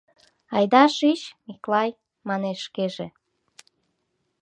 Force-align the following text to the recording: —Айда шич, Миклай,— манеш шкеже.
—Айда 0.55 0.83
шич, 0.97 1.21
Миклай,— 1.45 1.89
манеш 2.27 2.59
шкеже. 2.67 3.07